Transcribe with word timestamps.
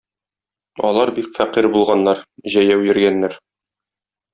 алар 0.89 1.11
бик 1.19 1.29
фәкыйрь 1.37 1.69
булганнар, 1.77 2.25
җәяү 2.57 2.91
йөргәннәр. 2.91 3.41